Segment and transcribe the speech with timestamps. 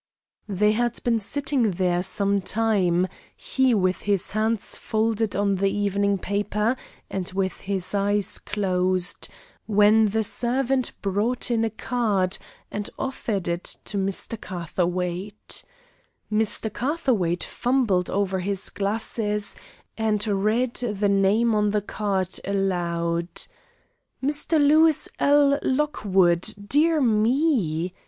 [0.49, 6.17] }They had been sitting there some time, he with his hands folded on the evening
[6.17, 6.75] paper
[7.11, 9.29] and with his eyes closed,
[9.67, 12.39] when the servant brought in a card
[12.71, 14.41] and offered it to Mr.
[14.41, 15.63] Catherwaight.
[16.33, 16.73] Mr.
[16.73, 19.55] Catherwaight fumbled over his glasses,
[19.99, 23.29] and read the name on the card aloud:
[24.23, 24.53] "'Mr.
[24.59, 25.59] Lewis L.
[25.61, 27.93] Lockwood.' Dear me!"